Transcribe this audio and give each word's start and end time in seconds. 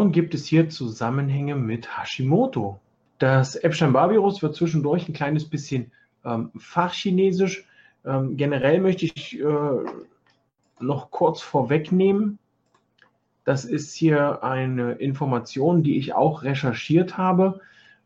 und 0.00 0.12
gibt 0.12 0.34
es 0.34 0.46
hier 0.46 0.68
Zusammenhänge 0.68 1.54
mit 1.54 1.98
Hashimoto. 1.98 2.80
Das 3.18 3.56
Epstein-Barr-Virus 3.56 4.42
wird 4.42 4.54
zwischendurch 4.54 5.08
ein 5.08 5.14
kleines 5.14 5.48
bisschen 5.48 5.92
ähm, 6.24 6.50
fachchinesisch. 6.56 7.66
Ähm, 8.04 8.36
generell 8.36 8.80
möchte 8.80 9.06
ich 9.06 9.38
äh, 9.40 9.44
noch 10.80 11.10
kurz 11.10 11.40
vorwegnehmen, 11.40 12.38
das 13.44 13.66
ist 13.66 13.94
hier 13.94 14.42
eine 14.42 14.92
Information, 14.92 15.82
die 15.82 15.98
ich 15.98 16.14
auch 16.14 16.42
recherchiert 16.42 17.18
habe 17.18 17.60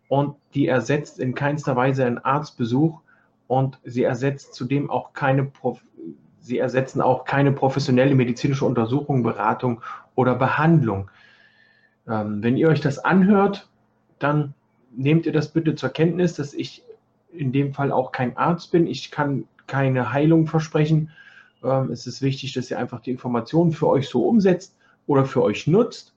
und 0.09 0.35
die 0.55 0.67
ersetzt 0.67 1.21
in 1.21 1.35
keinster 1.35 1.77
Weise 1.77 2.05
einen 2.05 2.19
Arztbesuch 2.19 3.01
und 3.47 3.79
sie 3.85 4.03
ersetzt 4.03 4.55
zudem 4.55 4.91
auch 4.91 5.13
keine 5.13 5.51
Sie 6.41 6.59
ersetzen 6.59 7.03
auch 7.03 7.27
keine 7.27 7.53
professionelle 7.53 8.15
medizinische 8.15 8.65
Untersuchung, 8.65 9.23
Beratung 9.23 9.83
oder 10.15 10.35
Behandlung. 10.35 11.11
Ähm, 12.09 12.43
wenn 12.43 12.57
ihr 12.57 12.69
euch 12.69 12.81
das 12.81 12.99
anhört, 12.99 13.69
dann 14.19 14.55
nehmt 14.97 15.27
ihr 15.27 15.33
das 15.33 15.53
bitte 15.53 15.75
zur 15.75 15.91
Kenntnis, 15.91 16.35
dass 16.35 16.55
ich 16.55 16.83
in 17.31 17.53
dem 17.53 17.75
Fall 17.75 17.93
auch 17.93 18.13
kein 18.13 18.37
Arzt 18.37 18.73
bin. 18.73 18.87
Ich 18.87 19.11
kann 19.11 19.45
keine 19.67 20.13
Heilung 20.13 20.47
versprechen. 20.47 21.11
Ähm, 21.63 21.91
es 21.91 22.07
ist 22.07 22.23
wichtig, 22.23 22.53
dass 22.55 22.71
ihr 22.71 22.79
einfach 22.79 23.01
die 23.01 23.11
Informationen 23.11 23.73
für 23.73 23.89
euch 23.89 24.09
so 24.09 24.27
umsetzt 24.27 24.77
oder 25.07 25.25
für 25.25 25.43
euch 25.43 25.67
nutzt, 25.67 26.15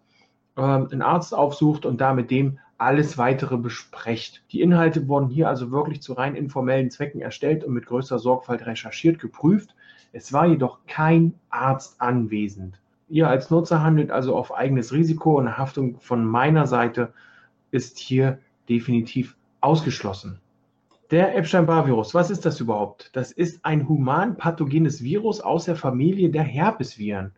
ähm, 0.58 0.88
einen 0.92 1.02
Arzt 1.02 1.34
aufsucht 1.34 1.86
und 1.86 2.00
da 2.00 2.14
mit 2.14 2.32
dem 2.32 2.60
alles 2.78 3.18
weitere 3.18 3.58
besprecht. 3.58 4.44
Die 4.52 4.62
Inhalte 4.62 5.08
wurden 5.08 5.30
hier 5.30 5.48
also 5.48 5.70
wirklich 5.70 6.02
zu 6.02 6.14
rein 6.14 6.36
informellen 6.36 6.90
Zwecken 6.90 7.22
erstellt 7.22 7.64
und 7.64 7.74
mit 7.74 7.86
größter 7.86 8.18
Sorgfalt 8.18 8.66
recherchiert, 8.66 9.20
geprüft. 9.20 9.76
Es 10.14 10.34
war 10.34 10.48
jedoch 10.48 10.80
kein 10.88 11.36
Arzt 11.50 12.02
anwesend. 12.02 12.81
Ihr 13.12 13.28
als 13.28 13.50
Nutzer 13.52 13.84
handelt 13.84 14.10
also 14.10 14.38
auf 14.38 14.54
eigenes 14.56 14.94
Risiko 14.94 15.38
und 15.38 15.58
Haftung 15.58 16.00
von 16.00 16.24
meiner 16.24 16.66
Seite 16.66 17.12
ist 17.70 18.00
hier 18.00 18.40
definitiv 18.70 19.36
ausgeschlossen. 19.60 20.40
Der 21.12 21.36
Epstein-Barr-Virus, 21.36 22.14
was 22.14 22.30
ist 22.30 22.46
das 22.46 22.62
überhaupt? 22.62 23.10
Das 23.12 23.34
ist 23.34 23.66
ein 23.66 23.90
human-pathogenes 23.90 25.04
Virus 25.04 25.42
aus 25.42 25.66
der 25.66 25.76
Familie 25.76 26.30
der 26.30 26.44
Herpesviren. 26.44 27.34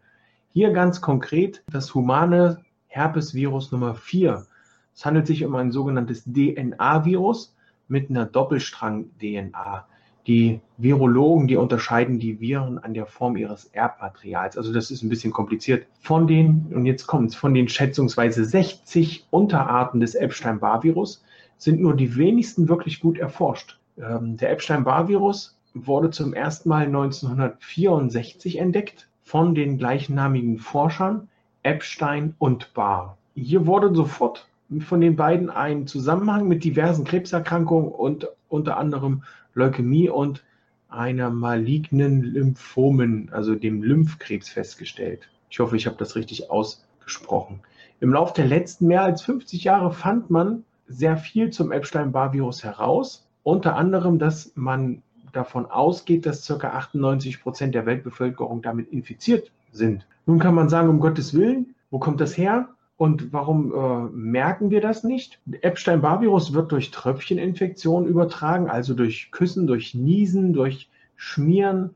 Hier 0.50 0.72
ganz 0.74 1.02
konkret 1.02 1.64
das 1.72 1.96
humane 1.96 2.62
Herpesvirus 2.86 3.72
Nummer 3.72 3.96
4. 3.96 4.46
Es 4.94 5.04
handelt 5.04 5.26
sich 5.26 5.44
um 5.44 5.56
ein 5.56 5.72
sogenanntes 5.72 6.24
DNA-Virus 6.26 7.56
mit 7.88 8.12
einer 8.12 8.28
Doppelstrang-DNA 8.28 9.88
die 10.28 10.62
Virologen, 10.78 11.48
die 11.48 11.58
unterscheiden 11.58 12.20
die 12.20 12.40
Viren 12.40 12.78
an 12.80 12.94
der 12.94 13.06
Form 13.06 13.36
ihres 13.36 13.66
Erbmaterials. 13.66 14.58
Also 14.58 14.74
das 14.74 14.92
ist 14.92 15.04
ein 15.04 15.10
bisschen 15.10 15.34
kompliziert. 15.34 15.86
Von 16.00 16.28
den, 16.28 16.68
und 16.74 16.86
jetzt 16.86 17.08
kommt 17.08 17.32
es, 17.32 17.36
von 17.36 17.54
den 17.54 17.68
schätzungsweise 17.68 18.46
60 18.46 19.28
Unterarten 19.32 20.00
des 20.00 20.16
Epstein-Barr-Virus 20.16 21.24
sind 21.58 21.82
nur 21.82 21.96
die 21.96 22.16
wenigsten 22.16 22.70
wirklich 22.70 23.00
gut 23.00 23.18
erforscht. 23.18 23.80
Ähm, 23.98 24.38
der 24.38 24.52
Epstein-Barr-Virus 24.52 25.58
wurde 25.74 26.10
zum 26.10 26.34
ersten 26.34 26.70
Mal 26.70 26.86
1964 26.86 28.60
entdeckt 28.60 29.08
von 29.24 29.56
den 29.56 29.78
gleichnamigen 29.78 30.58
Forschern 30.60 31.28
Epstein 31.64 32.36
und 32.40 32.74
Barr. 32.74 33.18
Hier 33.36 33.66
wurde 33.66 33.94
sofort 33.96 34.48
von 34.82 35.02
den 35.02 35.16
beiden 35.16 35.50
ein 35.50 35.88
Zusammenhang 35.88 36.48
mit 36.48 36.64
diversen 36.64 37.06
Krebserkrankungen 37.06 37.92
und 37.92 38.28
unter 38.50 38.78
anderem 38.78 39.24
Leukämie 39.54 40.10
und 40.10 40.44
einer 40.90 41.30
malignen 41.30 42.22
Lymphomen, 42.22 43.30
also 43.32 43.56
dem 43.56 43.82
Lymphkrebs, 43.82 44.50
festgestellt. 44.50 45.30
Ich 45.50 45.60
hoffe, 45.60 45.76
ich 45.76 45.86
habe 45.86 45.98
das 45.98 46.16
richtig 46.16 46.52
ausgesprochen. 46.52 47.62
Im 48.00 48.14
Laufe 48.14 48.34
der 48.36 48.46
letzten 48.46 48.88
mehr 48.88 49.04
als 49.04 49.22
50 49.24 49.64
Jahre 49.64 49.92
fand 49.92 50.30
man 50.30 50.64
sehr 50.88 51.18
viel 51.18 51.50
zum 51.50 51.72
Epstein-Barr-Virus 51.72 52.64
heraus. 52.64 53.28
Unter 53.44 53.76
anderem, 53.76 54.20
dass 54.20 54.52
man 54.56 55.02
davon 55.32 55.66
ausgeht, 55.66 56.26
dass 56.26 56.48
ca. 56.48 56.70
98 56.70 57.42
Prozent 57.42 57.76
der 57.76 57.86
Weltbevölkerung 57.86 58.62
damit 58.62 58.92
infiziert 58.92 59.52
sind. 59.72 60.06
Nun 60.26 60.40
kann 60.40 60.56
man 60.56 60.70
sagen, 60.70 60.90
um 60.90 61.00
Gottes 61.00 61.34
Willen, 61.34 61.76
wo 61.90 62.00
kommt 62.00 62.22
das 62.22 62.38
her? 62.38 62.70
Und 62.96 63.34
warum 63.34 63.74
äh, 63.74 64.10
merken 64.16 64.70
wir 64.70 64.80
das 64.80 65.04
nicht? 65.04 65.40
Epstein-Barr-Virus 65.62 66.54
wird 66.54 66.72
durch 66.72 66.92
Tröpfcheninfektion 66.92 68.06
übertragen, 68.06 68.70
also 68.70 68.94
durch 68.94 69.32
Küssen, 69.32 69.66
durch 69.66 69.96
Niesen, 69.96 70.54
durch 70.54 70.90
Schmieren. 71.16 71.96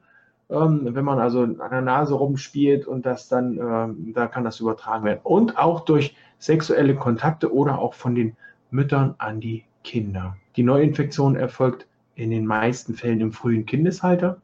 Ähm, 0.50 0.96
wenn 0.96 1.06
man 1.06 1.20
also 1.20 1.44
an 1.44 1.70
der 1.72 1.82
Nase 1.82 2.16
rumspielt 2.16 2.88
und 2.88 3.06
das 3.06 3.28
dann, 3.28 3.58
äh, 3.58 4.14
da 4.14 4.28
kann 4.28 4.44
das 4.44 4.60
übertragen 4.60 5.06
werden. 5.06 5.20
Und 5.24 5.58
auch 5.58 5.82
durch 5.82 6.16
sexuelle 6.40 6.96
Kontakte 6.96 7.54
oder 7.54 7.80
auch 7.80 7.94
von 7.94 8.16
den 8.16 8.36
Müttern 8.72 9.16
an 9.20 9.40
die 9.40 9.66
Kinder. 9.84 10.36
Die 10.56 10.64
Neuinfektion 10.64 11.36
erfolgt 11.36 11.88
in 12.16 12.32
den 12.32 12.46
meisten 12.46 12.96
Fällen 12.96 13.22
im 13.22 13.32
frühen 13.32 13.66
Kindesalter. 13.66 14.42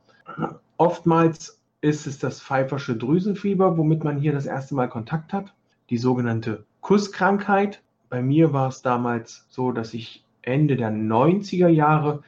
Oftmals 0.78 1.59
ist 1.81 2.06
es 2.06 2.19
das 2.19 2.42
pfeifersche 2.42 2.96
Drüsenfieber, 2.96 3.78
womit 3.78 4.03
man 4.03 4.18
hier 4.19 4.31
das 4.31 4.46
erste 4.46 4.75
Mal 4.75 4.88
Kontakt 4.88 5.34
hat 5.34 5.53
die 5.94 6.00
sogenannte 6.00 6.66
Kusskrankheit. 6.81 7.84
Bei 8.09 8.24
mir 8.24 8.52
war 8.52 8.68
es 8.70 8.81
damals 8.81 9.46
so, 9.50 9.72
dass 9.72 9.94
ich 9.94 10.26
Ende 10.42 10.76
der 10.76 10.90
90er 10.90 11.68
Jahre 11.68 12.24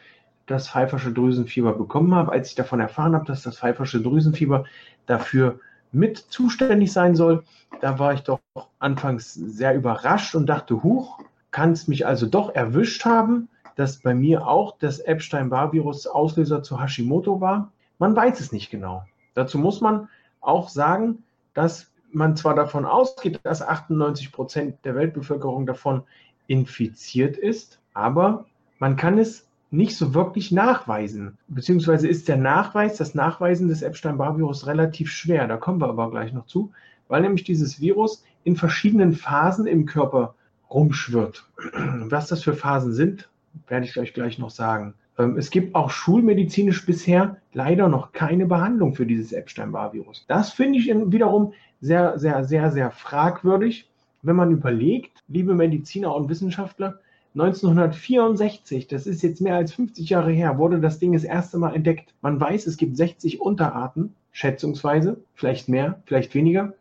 das 0.46 0.70
pfeifersche 0.70 1.12
Drüsenfieber 1.12 1.74
bekommen 1.74 2.14
habe. 2.14 2.32
Als 2.32 2.50
ich 2.50 2.56
davon 2.56 2.80
erfahren 2.80 3.16
habe, 3.16 3.26
dass 3.26 3.42
das 3.42 3.58
pfeifersche 3.58 4.04
Drüsenfieber 4.04 4.66
dafür 5.08 5.60
mit 5.92 6.20
zuständig 6.20 6.94
sein 6.94 7.16
soll, 7.16 7.44
da 7.82 7.98
war 7.98 8.14
ich 8.14 8.22
doch 8.22 8.40
anfangs 8.78 9.34
sehr 9.34 9.74
überrascht 9.74 10.36
und 10.36 10.46
dachte, 10.46 10.84
huch, 10.84 11.18
kann 11.50 11.72
es 11.72 11.88
mich 11.88 12.06
also 12.06 12.28
doch 12.28 12.54
erwischt 12.54 13.04
haben, 13.04 13.50
dass 13.76 13.98
bei 13.98 14.14
mir 14.14 14.46
auch 14.46 14.78
das 14.78 15.00
Epstein-Barr-Virus 15.00 16.06
Auslöser 16.06 16.62
zu 16.62 16.80
Hashimoto 16.80 17.42
war? 17.42 17.72
Man 17.98 18.16
weiß 18.16 18.42
es 18.42 18.52
nicht 18.52 18.70
genau. 18.70 19.06
Dazu 19.34 19.58
muss 19.58 19.82
man 19.82 20.08
auch 20.40 20.70
sagen, 20.70 21.24
dass 21.56 21.90
man 22.16 22.36
zwar 22.36 22.56
davon 22.56 22.86
ausgeht, 22.86 23.40
dass 23.44 23.62
98 23.62 24.32
Prozent 24.32 24.86
der 24.86 24.96
Weltbevölkerung 24.96 25.66
davon 25.66 26.04
infiziert 26.48 27.38
ist, 27.38 27.80
aber 27.94 28.46
man 28.80 28.96
kann 28.96 29.18
es 29.18 29.48
nicht 29.72 29.98
so 29.98 30.14
wirklich 30.14 30.52
nachweisen. 30.52 31.38
Beziehungsweise 31.48 32.08
ist 32.08 32.28
der 32.28 32.38
Nachweis, 32.38 32.98
das 32.98 33.16
Nachweisen 33.16 33.68
des 33.68 33.82
Epstein-Barr-Virus 33.82 34.68
relativ 34.68 35.12
schwer. 35.12 35.48
Da 35.48 35.58
kommen 35.58 35.82
wir 35.82 35.90
aber 35.90 36.10
gleich 36.12 36.34
noch 36.34 36.46
zu, 36.46 36.72
weil 37.08 37.22
nämlich 37.22 37.44
dieses 37.44 37.80
Virus 37.80 38.24
in 38.44 38.56
verschiedenen 38.56 39.14
Phasen 39.14 39.68
im 39.68 39.86
Körper 39.86 40.36
rumschwirrt. 40.70 41.50
Was 41.74 42.28
das 42.28 42.44
für 42.44 42.54
Phasen 42.54 42.94
sind, 42.94 43.30
werde 43.68 43.86
ich 43.86 43.98
euch 43.98 44.14
gleich 44.14 44.40
noch 44.40 44.50
sagen. 44.50 44.94
Ähm, 45.18 45.38
es 45.38 45.50
gibt 45.50 45.76
auch 45.76 45.90
schulmedizinisch 45.90 46.86
bisher 46.86 47.38
leider 47.54 47.88
noch 47.88 48.12
keine 48.12 48.46
Behandlung 48.46 48.94
für 48.94 49.06
dieses 49.06 49.32
Epstein-Barr-Virus. 49.32 50.26
Das 50.28 50.52
finde 50.52 50.80
ich 50.80 50.88
wiederum 50.88 51.54
sehr, 51.82 52.18
sehr, 52.20 52.44
sehr, 52.44 52.72
sehr 52.72 52.92
fragwürdig, 52.92 53.90
wenn 54.22 54.36
man 54.36 54.52
überlegt, 54.52 55.24
liebe 55.28 55.54
Mediziner 55.54 56.16
und 56.16 56.30
Wissenschaftler, 56.30 57.00
1964, 57.36 58.88
das 58.88 59.06
ist 59.08 59.22
jetzt 59.22 59.42
mehr 59.42 59.56
als 59.56 59.74
50 59.74 60.10
Jahre 60.10 60.32
her, 60.32 60.58
wurde 60.58 60.80
das 60.80 61.00
Ding 61.00 61.14
das 61.14 61.26
erste 61.26 61.58
Mal 61.58 61.76
entdeckt. 61.76 62.14
Man 62.22 62.40
weiß, 62.40 62.66
es 62.66 62.78
gibt 62.78 62.96
60 62.96 63.42
Unterarten, 63.42 64.16
schätzungsweise, 64.32 65.18
vielleicht 65.34 65.68
mehr, 65.68 66.02
vielleicht 66.06 66.34
weniger, 66.34 66.74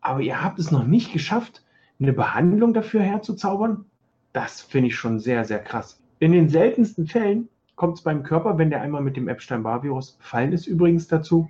aber 0.00 0.20
ihr 0.20 0.42
habt 0.42 0.60
es 0.60 0.70
noch 0.70 0.86
nicht 0.86 1.12
geschafft, 1.12 1.64
eine 2.00 2.12
Behandlung 2.12 2.72
dafür 2.72 3.02
herzuzaubern. 3.02 3.84
Das 4.32 4.60
finde 4.60 4.88
ich 4.88 4.96
schon 4.96 5.18
sehr, 5.18 5.44
sehr 5.44 5.58
krass. 5.58 5.98
In 6.20 6.32
den 6.32 6.48
seltensten 6.48 7.06
Fällen 7.06 7.48
kommt 7.76 7.98
es 7.98 8.02
beim 8.02 8.22
Körper, 8.22 8.58
wenn 8.58 8.70
der 8.70 8.80
einmal 8.80 9.02
mit 9.02 9.16
dem 9.16 9.28
Epstein-Barr-Virus 9.28 10.12
befallen 10.12 10.52
ist, 10.52 10.66
übrigens 10.66 11.06
dazu, 11.08 11.48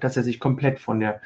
dass 0.00 0.16
er 0.16 0.22
sich 0.22 0.38
komplett 0.38 0.78
von 0.78 1.00
der 1.00 1.20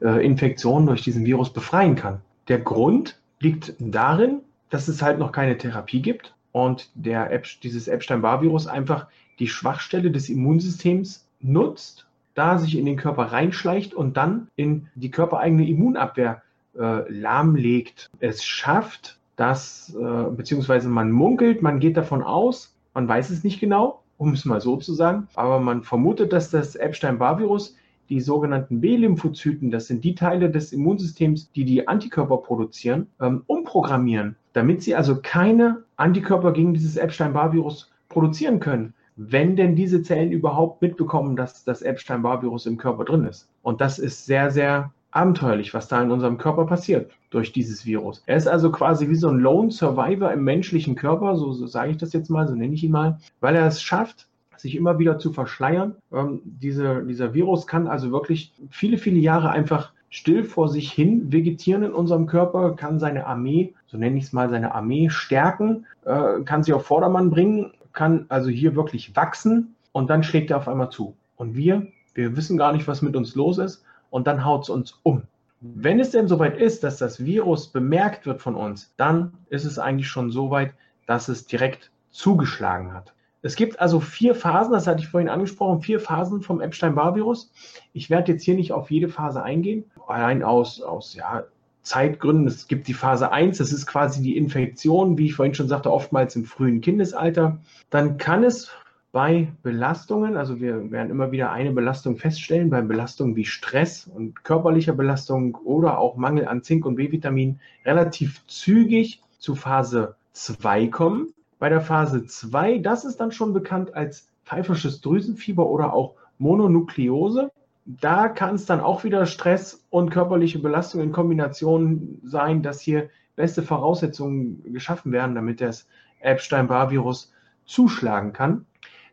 äh, 0.00 0.24
Infektion 0.24 0.86
durch 0.86 1.02
diesen 1.02 1.26
Virus 1.26 1.52
befreien 1.52 1.96
kann. 1.96 2.20
Der 2.48 2.60
Grund 2.60 3.20
liegt 3.40 3.74
darin, 3.78 4.40
dass 4.70 4.88
es 4.88 5.02
halt 5.02 5.18
noch 5.18 5.32
keine 5.32 5.58
Therapie 5.58 6.00
gibt 6.00 6.34
und 6.52 6.90
der 6.94 7.32
Ep 7.32 7.46
dieses 7.62 7.88
Epstein-Barr-Virus 7.88 8.68
einfach 8.68 9.08
die 9.40 9.48
Schwachstelle 9.48 10.12
des 10.12 10.28
Immunsystems 10.28 11.26
nutzt, 11.40 12.06
da 12.34 12.58
sich 12.58 12.78
in 12.78 12.86
den 12.86 12.96
Körper 12.96 13.24
reinschleicht 13.24 13.94
und 13.94 14.16
dann 14.16 14.48
in 14.54 14.88
die 14.94 15.10
körpereigene 15.10 15.68
Immunabwehr 15.68 16.42
äh, 16.78 17.10
lahmlegt. 17.10 18.10
Es 18.20 18.44
schafft, 18.44 19.18
dass, 19.36 19.94
äh, 19.94 20.30
beziehungsweise 20.30 20.88
man 20.88 21.10
munkelt, 21.10 21.62
man 21.62 21.80
geht 21.80 21.96
davon 21.96 22.22
aus, 22.22 22.73
man 22.94 23.08
weiß 23.08 23.30
es 23.30 23.44
nicht 23.44 23.60
genau, 23.60 24.02
um 24.16 24.32
es 24.32 24.44
mal 24.44 24.60
so 24.60 24.76
zu 24.76 24.94
sagen, 24.94 25.28
aber 25.34 25.60
man 25.60 25.82
vermutet, 25.82 26.32
dass 26.32 26.50
das 26.50 26.76
Epstein-Barr-Virus 26.76 27.76
die 28.08 28.20
sogenannten 28.20 28.80
B-Lymphozyten, 28.80 29.70
das 29.70 29.86
sind 29.86 30.04
die 30.04 30.14
Teile 30.14 30.50
des 30.50 30.72
Immunsystems, 30.72 31.50
die 31.52 31.64
die 31.64 31.88
Antikörper 31.88 32.36
produzieren, 32.38 33.08
ähm, 33.20 33.42
umprogrammieren, 33.46 34.36
damit 34.52 34.82
sie 34.82 34.94
also 34.94 35.20
keine 35.22 35.84
Antikörper 35.96 36.52
gegen 36.52 36.74
dieses 36.74 36.96
Epstein-Barr-Virus 36.96 37.90
produzieren 38.08 38.60
können, 38.60 38.94
wenn 39.16 39.56
denn 39.56 39.74
diese 39.74 40.02
Zellen 40.02 40.32
überhaupt 40.32 40.82
mitbekommen, 40.82 41.36
dass 41.36 41.64
das 41.64 41.82
Epstein-Barr-Virus 41.82 42.66
im 42.66 42.76
Körper 42.76 43.04
drin 43.04 43.24
ist. 43.24 43.48
Und 43.62 43.80
das 43.80 43.98
ist 43.98 44.26
sehr, 44.26 44.50
sehr 44.50 44.92
abenteuerlich, 45.14 45.72
was 45.72 45.88
da 45.88 46.02
in 46.02 46.10
unserem 46.10 46.38
Körper 46.38 46.66
passiert 46.66 47.10
durch 47.30 47.52
dieses 47.52 47.86
Virus. 47.86 48.22
Er 48.26 48.36
ist 48.36 48.48
also 48.48 48.70
quasi 48.70 49.08
wie 49.08 49.14
so 49.14 49.28
ein 49.28 49.38
Lone 49.38 49.70
Survivor 49.70 50.32
im 50.32 50.44
menschlichen 50.44 50.96
Körper, 50.96 51.36
so, 51.36 51.52
so 51.52 51.66
sage 51.66 51.92
ich 51.92 51.96
das 51.96 52.12
jetzt 52.12 52.30
mal, 52.30 52.48
so 52.48 52.54
nenne 52.54 52.74
ich 52.74 52.84
ihn 52.84 52.90
mal, 52.90 53.18
weil 53.40 53.54
er 53.54 53.66
es 53.66 53.80
schafft, 53.80 54.26
sich 54.56 54.74
immer 54.74 54.98
wieder 54.98 55.18
zu 55.18 55.32
verschleiern. 55.32 55.94
Ähm, 56.12 56.40
diese, 56.44 57.04
dieser 57.04 57.34
Virus 57.34 57.66
kann 57.66 57.86
also 57.86 58.10
wirklich 58.10 58.52
viele, 58.70 58.98
viele 58.98 59.18
Jahre 59.18 59.50
einfach 59.50 59.92
still 60.10 60.42
vor 60.44 60.68
sich 60.68 60.92
hin 60.92 61.32
vegetieren 61.32 61.82
in 61.82 61.92
unserem 61.92 62.26
Körper, 62.26 62.74
kann 62.74 62.98
seine 62.98 63.26
Armee, 63.26 63.74
so 63.86 63.98
nenne 63.98 64.16
ich 64.16 64.24
es 64.24 64.32
mal, 64.32 64.48
seine 64.48 64.74
Armee 64.74 65.10
stärken, 65.10 65.86
äh, 66.04 66.40
kann 66.44 66.62
sie 66.62 66.72
auf 66.72 66.86
Vordermann 66.86 67.30
bringen, 67.30 67.72
kann 67.92 68.26
also 68.28 68.48
hier 68.48 68.74
wirklich 68.74 69.14
wachsen 69.14 69.74
und 69.92 70.10
dann 70.10 70.22
schlägt 70.22 70.50
er 70.50 70.56
auf 70.56 70.68
einmal 70.68 70.90
zu. 70.90 71.14
Und 71.36 71.56
wir, 71.56 71.86
wir 72.14 72.36
wissen 72.36 72.56
gar 72.56 72.72
nicht, 72.72 72.88
was 72.88 73.02
mit 73.02 73.16
uns 73.16 73.34
los 73.34 73.58
ist 73.58 73.84
und 74.14 74.28
dann 74.28 74.44
haut 74.44 74.62
es 74.62 74.68
uns 74.68 75.00
um. 75.02 75.24
Wenn 75.60 75.98
es 75.98 76.12
denn 76.12 76.28
soweit 76.28 76.56
ist, 76.56 76.84
dass 76.84 76.98
das 76.98 77.24
Virus 77.24 77.66
bemerkt 77.66 78.26
wird 78.26 78.40
von 78.40 78.54
uns, 78.54 78.94
dann 78.96 79.32
ist 79.48 79.64
es 79.64 79.80
eigentlich 79.80 80.06
schon 80.06 80.30
so 80.30 80.52
weit, 80.52 80.72
dass 81.08 81.26
es 81.26 81.48
direkt 81.48 81.90
zugeschlagen 82.10 82.94
hat. 82.94 83.12
Es 83.42 83.56
gibt 83.56 83.80
also 83.80 83.98
vier 83.98 84.36
Phasen, 84.36 84.72
das 84.72 84.86
hatte 84.86 85.00
ich 85.00 85.08
vorhin 85.08 85.28
angesprochen, 85.28 85.80
vier 85.80 85.98
Phasen 85.98 86.42
vom 86.42 86.60
Epstein-Barr-Virus. 86.60 87.50
Ich 87.92 88.08
werde 88.08 88.30
jetzt 88.30 88.44
hier 88.44 88.54
nicht 88.54 88.70
auf 88.70 88.88
jede 88.88 89.08
Phase 89.08 89.42
eingehen, 89.42 89.90
allein 90.06 90.44
aus, 90.44 90.80
aus 90.80 91.16
ja, 91.16 91.42
Zeitgründen. 91.82 92.46
Es 92.46 92.68
gibt 92.68 92.86
die 92.86 92.94
Phase 92.94 93.32
1, 93.32 93.58
das 93.58 93.72
ist 93.72 93.84
quasi 93.84 94.22
die 94.22 94.36
Infektion, 94.36 95.18
wie 95.18 95.26
ich 95.26 95.34
vorhin 95.34 95.54
schon 95.54 95.66
sagte, 95.66 95.90
oftmals 95.90 96.36
im 96.36 96.44
frühen 96.44 96.80
Kindesalter. 96.80 97.58
Dann 97.90 98.16
kann 98.16 98.44
es 98.44 98.70
bei 99.14 99.52
Belastungen, 99.62 100.36
also 100.36 100.58
wir 100.58 100.90
werden 100.90 101.08
immer 101.08 101.30
wieder 101.30 101.52
eine 101.52 101.70
Belastung 101.70 102.16
feststellen, 102.16 102.68
bei 102.68 102.82
Belastungen 102.82 103.36
wie 103.36 103.44
Stress 103.44 104.10
und 104.12 104.42
körperlicher 104.42 104.92
Belastung 104.92 105.54
oder 105.54 105.98
auch 105.98 106.16
Mangel 106.16 106.48
an 106.48 106.64
Zink 106.64 106.84
und 106.84 106.96
B-Vitamin 106.96 107.60
relativ 107.84 108.44
zügig 108.48 109.22
zu 109.38 109.54
Phase 109.54 110.16
2 110.32 110.88
kommen. 110.88 111.32
Bei 111.60 111.68
der 111.68 111.80
Phase 111.80 112.26
2, 112.26 112.78
das 112.78 113.04
ist 113.04 113.20
dann 113.20 113.30
schon 113.30 113.52
bekannt 113.52 113.94
als 113.94 114.26
pfeifisches 114.44 115.00
Drüsenfieber 115.00 115.64
oder 115.64 115.92
auch 115.94 116.14
Mononukleose. 116.38 117.52
Da 117.84 118.26
kann 118.26 118.56
es 118.56 118.66
dann 118.66 118.80
auch 118.80 119.04
wieder 119.04 119.26
Stress 119.26 119.84
und 119.90 120.10
körperliche 120.10 120.58
Belastung 120.58 121.00
in 121.00 121.12
Kombination 121.12 122.18
sein, 122.24 122.64
dass 122.64 122.80
hier 122.80 123.10
beste 123.36 123.62
Voraussetzungen 123.62 124.72
geschaffen 124.72 125.12
werden, 125.12 125.36
damit 125.36 125.60
das 125.60 125.86
Epstein-Barr-Virus 126.18 127.32
zuschlagen 127.64 128.32
kann. 128.32 128.66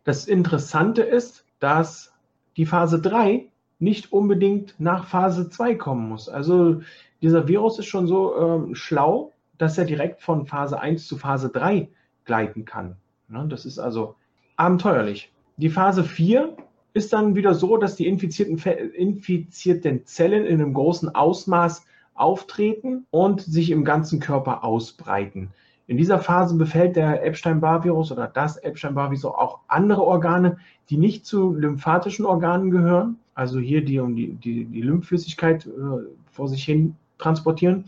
Das 0.04 0.26
Interessante 0.26 1.04
ist, 1.04 1.46
dass 1.60 2.14
die 2.58 2.66
Phase 2.66 3.00
3 3.00 3.48
nicht 3.80 4.12
unbedingt 4.12 4.76
nach 4.80 5.08
Phase 5.08 5.50
2 5.50 5.76
kommen 5.76 6.08
muss. 6.10 6.30
Also 6.30 6.82
dieser 7.22 7.48
Virus 7.48 7.80
ist 7.80 7.88
schon 7.88 8.08
so 8.08 8.38
ähm, 8.38 8.76
schlau, 8.76 9.32
dass 9.58 9.78
er 9.78 9.86
direkt 9.86 10.22
von 10.22 10.46
Phase 10.46 10.80
1 10.80 11.08
zu 11.08 11.18
Phase 11.18 11.50
3 11.50 11.90
gleiten 12.26 12.66
kann. 12.66 12.98
Ne, 13.28 13.46
das 13.48 13.66
ist 13.66 13.80
also 13.80 14.16
abenteuerlich. 14.56 15.32
Die 15.58 15.70
Phase 15.70 16.04
4 16.04 16.56
ist 16.94 17.14
dann 17.14 17.36
wieder 17.36 17.54
so, 17.54 17.78
dass 17.78 17.96
die 17.96 18.08
infizierten, 18.08 18.58
infizierten 18.94 20.06
Zellen 20.06 20.46
in 20.46 20.62
einem 20.62 20.74
großen 20.74 21.14
Ausmaß 21.14 21.86
auftreten 22.14 23.06
und 23.12 23.42
sich 23.42 23.72
im 23.72 23.86
ganzen 23.86 24.20
Körper 24.20 24.64
ausbreiten. 24.64 25.52
In 25.88 25.98
dieser 25.98 26.20
Phase 26.20 26.56
befällt 26.56 26.96
der 26.96 27.26
Epstein-Barr-Virus 27.26 28.12
oder 28.12 28.28
das 28.28 28.58
Epstein-Barr-Virus 28.58 29.26
auch 29.26 29.60
andere 29.68 30.04
Organe, 30.04 30.58
die 30.90 30.98
nicht 30.98 31.26
zu 31.26 31.54
lymphatischen 31.54 32.26
Organen 32.26 32.72
gehören, 32.72 33.18
also 33.34 33.60
hier 33.60 33.84
die 33.84 34.00
um 34.00 34.16
die, 34.16 34.34
die, 34.34 34.66
die 34.66 34.82
Lymphflüssigkeit 34.82 35.66
äh, 35.66 35.70
vor 36.32 36.48
sich 36.48 36.64
hin 36.64 36.96
transportieren. 37.18 37.86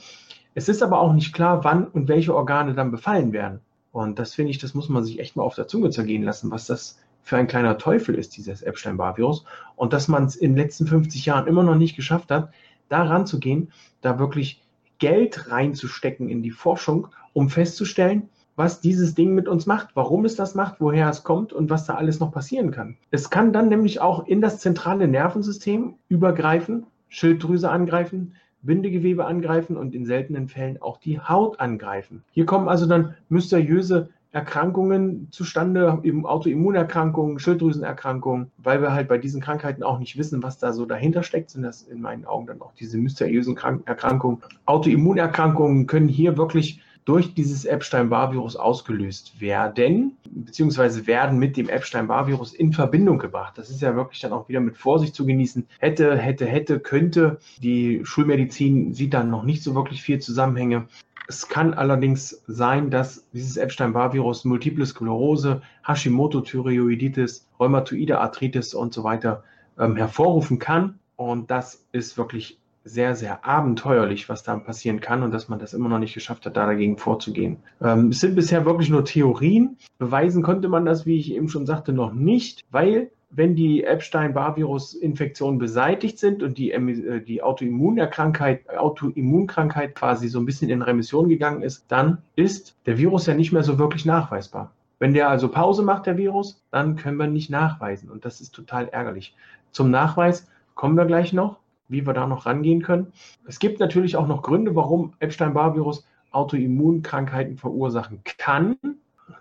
Es 0.56 0.70
ist 0.70 0.84
aber 0.84 1.00
auch 1.00 1.14
nicht 1.14 1.34
klar, 1.34 1.64
wann 1.64 1.88
und 1.88 2.08
welche 2.08 2.36
Organe 2.36 2.74
dann 2.74 2.92
befallen 2.92 3.34
werden. 3.34 3.60
Und 3.92 4.20
das 4.20 4.34
finde 4.34 4.52
ich, 4.52 4.58
das 4.58 4.74
muss 4.74 4.90
man 4.90 5.04
sich 5.04 5.20
echt 5.20 5.36
mal 5.36 5.44
auf 5.44 5.56
der 5.56 5.68
Zunge 5.68 5.90
zergehen 5.90 6.24
lassen, 6.24 6.52
was 6.52 6.66
das 6.66 7.00
für 7.22 7.38
ein 7.38 7.48
kleiner 7.48 7.78
Teufel 7.78 8.16
ist, 8.16 8.36
dieses 8.36 8.62
Epstein-Barr-Virus. 8.64 9.46
Und 9.76 9.94
dass 9.94 10.08
man 10.08 10.26
es 10.26 10.36
in 10.36 10.52
den 10.52 10.58
letzten 10.58 10.88
50 10.88 11.26
Jahren 11.26 11.48
immer 11.48 11.64
noch 11.64 11.76
nicht 11.76 11.96
geschafft 11.96 12.32
hat, 12.32 12.52
da 12.90 13.04
ranzugehen, 13.04 13.72
da 14.02 14.20
wirklich 14.20 14.63
Geld 15.04 15.52
reinzustecken 15.52 16.30
in 16.30 16.44
die 16.44 16.52
Forschung, 16.52 17.10
um 17.34 17.50
festzustellen, 17.50 18.30
was 18.56 18.80
dieses 18.80 19.16
Ding 19.16 19.36
mit 19.36 19.50
uns 19.50 19.66
macht, 19.66 19.90
warum 19.96 20.24
es 20.24 20.38
das 20.38 20.56
macht, 20.56 20.80
woher 20.80 21.10
es 21.10 21.26
kommt 21.26 21.52
und 21.52 21.70
was 21.70 21.86
da 21.86 21.96
alles 21.96 22.22
noch 22.22 22.32
passieren 22.32 22.72
kann. 22.72 22.96
Es 23.12 23.30
kann 23.30 23.52
dann 23.52 23.68
nämlich 23.68 24.00
auch 24.00 24.26
in 24.26 24.40
das 24.40 24.60
zentrale 24.60 25.10
Nervensystem 25.10 25.96
übergreifen, 26.08 26.86
Schilddrüse 27.10 27.70
angreifen, 27.70 28.36
Bindegewebe 28.62 29.26
angreifen 29.26 29.76
und 29.76 29.94
in 29.94 30.06
seltenen 30.06 30.48
Fällen 30.48 30.82
auch 30.82 31.00
die 31.00 31.20
Haut 31.20 31.60
angreifen. 31.60 32.24
Hier 32.32 32.46
kommen 32.46 32.70
also 32.70 32.86
dann 32.86 33.16
mysteriöse 33.28 34.08
Erkrankungen 34.34 35.28
zustande, 35.30 36.00
eben 36.04 36.26
Autoimmunerkrankungen, 36.26 37.38
Schilddrüsenerkrankungen, 37.38 38.52
weil 38.58 38.82
wir 38.82 38.92
halt 38.92 39.08
bei 39.08 39.20
diesen 39.20 39.42
Krankheiten 39.42 39.84
auch 39.84 40.00
nicht 40.00 40.18
wissen, 40.18 40.42
was 40.42 40.58
da 40.58 40.74
so 40.74 40.88
dahinter 40.88 41.22
steckt, 41.22 41.52
sind 41.52 41.62
das 41.62 41.84
in 41.84 42.02
meinen 42.02 42.26
Augen 42.26 42.48
dann 42.48 42.62
auch 42.62 42.74
diese 42.74 42.98
mysteriösen 42.98 43.56
Erkrankungen. 43.86 44.42
Autoimmunerkrankungen 44.66 45.86
können 45.86 46.08
hier 46.08 46.36
wirklich 46.36 46.82
durch 47.06 47.34
dieses 47.34 47.66
Epstein-Barr-Virus 47.66 48.56
ausgelöst 48.56 49.40
werden, 49.40 50.18
beziehungsweise 50.26 51.06
werden 51.06 51.38
mit 51.38 51.58
dem 51.58 51.70
Epstein-Barr-Virus 51.70 52.54
in 52.54 52.74
Verbindung 52.74 53.20
gebracht. 53.20 53.58
Das 53.58 53.70
ist 53.70 53.82
ja 53.82 53.96
wirklich 53.96 54.22
dann 54.22 54.32
auch 54.32 54.48
wieder 54.50 54.62
mit 54.62 54.78
Vorsicht 54.78 55.14
zu 55.14 55.26
genießen. 55.26 55.68
Hätte, 55.80 56.18
hätte, 56.18 56.46
hätte, 56.46 56.80
könnte. 56.80 57.40
Die 57.62 58.02
Schulmedizin 58.04 58.94
sieht 58.94 59.14
dann 59.14 59.30
noch 59.30 59.44
nicht 59.44 59.64
so 59.64 59.76
wirklich 59.76 60.02
viel 60.02 60.20
Zusammenhänge. 60.20 60.88
Es 61.28 61.48
kann 61.48 61.74
allerdings 61.74 62.44
sein, 62.48 62.90
dass 62.90 63.28
dieses 63.32 63.58
Epstein-Barr-Virus 63.58 64.46
Multiple 64.46 64.86
Sklerose, 64.86 65.62
Hashimoto-Thyreoiditis, 65.86 67.48
Rheumatoide 67.60 68.20
Arthritis 68.20 68.74
und 68.74 68.94
so 68.94 69.04
weiter 69.04 69.44
ähm, 69.80 69.96
hervorrufen 69.96 70.60
kann. 70.60 71.00
Und 71.16 71.50
das 71.50 71.86
ist 71.92 72.18
wirklich 72.18 72.60
sehr, 72.86 73.16
sehr 73.16 73.46
abenteuerlich, 73.46 74.28
was 74.28 74.44
da 74.44 74.58
passieren 74.58 75.00
kann 75.00 75.24
und 75.24 75.32
dass 75.32 75.48
man 75.48 75.60
das 75.60 75.74
immer 75.74 75.88
noch 75.88 76.00
nicht 76.00 76.14
geschafft 76.14 76.46
hat, 76.46 76.58
da 76.58 76.66
dagegen 76.66 76.98
vorzugehen. 76.98 77.58
Ähm, 77.82 78.10
es 78.10 78.20
sind 78.20 78.36
bisher 78.36 78.66
wirklich 78.66 78.90
nur 78.90 79.06
Theorien. 79.06 79.78
Beweisen 80.00 80.44
konnte 80.44 80.68
man 80.68 80.86
das, 80.86 81.06
wie 81.06 81.18
ich 81.18 81.34
eben 81.34 81.48
schon 81.48 81.66
sagte, 81.66 81.94
noch 81.94 82.14
nicht, 82.14 82.66
weil 82.72 83.12
wenn 83.36 83.56
die 83.56 83.84
Epstein-Barr-Virus-Infektionen 83.84 85.58
beseitigt 85.58 86.20
sind 86.20 86.44
und 86.44 86.58
die, 86.58 86.72
äh, 86.72 87.22
die 87.22 87.42
Autoimmunerkrankheit, 87.42 88.70
Autoimmunkrankheit 88.70 89.96
quasi 89.96 90.28
so 90.28 90.40
ein 90.40 90.46
bisschen 90.46 90.70
in 90.70 90.82
Remission 90.82 91.30
gegangen 91.30 91.62
ist, 91.62 91.86
dann 91.90 92.20
ist 92.36 92.78
der 92.86 92.98
Virus 92.98 93.26
ja 93.26 93.34
nicht 93.34 93.52
mehr 93.52 93.64
so 93.64 93.78
wirklich 93.78 94.06
nachweisbar. 94.06 94.72
Wenn 95.00 95.14
der 95.14 95.30
also 95.30 95.50
Pause 95.50 95.84
macht, 95.84 96.06
der 96.06 96.18
Virus, 96.18 96.62
dann 96.72 96.96
können 96.96 97.18
wir 97.18 97.28
nicht 97.28 97.50
nachweisen 97.50 98.10
und 98.10 98.26
das 98.26 98.40
ist 98.40 98.54
total 98.54 98.88
ärgerlich. 98.90 99.36
Zum 99.72 99.92
Nachweis 99.92 100.48
kommen 100.76 100.96
wir 100.96 101.06
gleich 101.06 101.34
noch 101.34 101.58
wie 101.94 102.06
wir 102.06 102.14
da 102.14 102.28
noch 102.28 102.46
rangehen 102.46 102.82
können. 102.82 103.14
Es 103.48 103.60
gibt 103.60 103.80
natürlich 103.80 104.16
auch 104.18 104.28
noch 104.28 104.42
Gründe, 104.42 104.76
warum 104.76 105.14
Epstein-Barr-Virus 105.20 106.06
Autoimmunkrankheiten 106.32 107.58
verursachen 107.58 108.22
kann. 108.24 108.78